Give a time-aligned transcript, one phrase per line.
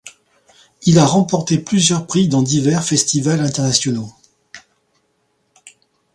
[0.81, 4.11] Il a remporté plusieurs prix dans divers festivals internationaux.